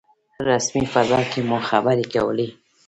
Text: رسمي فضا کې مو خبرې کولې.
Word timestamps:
رسمي 0.49 0.83
فضا 0.93 1.19
کې 1.31 1.39
مو 1.49 1.57
خبرې 1.69 2.05
کولې. 2.13 2.47